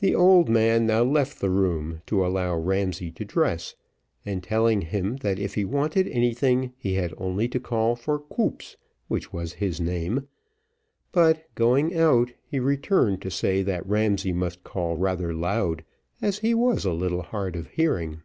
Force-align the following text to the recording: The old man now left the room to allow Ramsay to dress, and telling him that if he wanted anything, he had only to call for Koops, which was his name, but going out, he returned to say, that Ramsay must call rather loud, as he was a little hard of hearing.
The 0.00 0.14
old 0.14 0.50
man 0.50 0.86
now 0.86 1.02
left 1.02 1.40
the 1.40 1.48
room 1.48 2.02
to 2.04 2.22
allow 2.26 2.54
Ramsay 2.58 3.10
to 3.12 3.24
dress, 3.24 3.74
and 4.22 4.42
telling 4.42 4.82
him 4.82 5.16
that 5.22 5.38
if 5.38 5.54
he 5.54 5.64
wanted 5.64 6.06
anything, 6.08 6.74
he 6.76 6.96
had 6.96 7.14
only 7.16 7.48
to 7.48 7.58
call 7.58 7.96
for 7.96 8.18
Koops, 8.20 8.76
which 9.06 9.32
was 9.32 9.54
his 9.54 9.80
name, 9.80 10.28
but 11.12 11.46
going 11.54 11.96
out, 11.96 12.30
he 12.44 12.60
returned 12.60 13.22
to 13.22 13.30
say, 13.30 13.62
that 13.62 13.86
Ramsay 13.88 14.34
must 14.34 14.64
call 14.64 14.98
rather 14.98 15.32
loud, 15.32 15.82
as 16.20 16.40
he 16.40 16.52
was 16.52 16.84
a 16.84 16.92
little 16.92 17.22
hard 17.22 17.56
of 17.56 17.68
hearing. 17.68 18.20